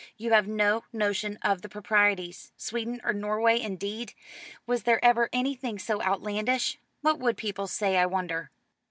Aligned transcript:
You 0.17 0.31
have 0.33 0.47
no 0.47 0.83
notion 0.91 1.37
of 1.43 1.61
the 1.61 1.69
proprieties. 1.69 2.51
Sweden 2.57 2.99
or 3.03 3.13
Norway, 3.13 3.59
indeed! 3.59 4.15
Was 4.65 4.81
there 4.81 4.99
ever 5.05 5.29
anything 5.31 5.77
so 5.77 6.01
outlandish? 6.01 6.79
What 7.01 7.19
would 7.19 7.37
people 7.37 7.67
say, 7.67 7.97
I 7.99 8.07
wonder?" 8.07 8.49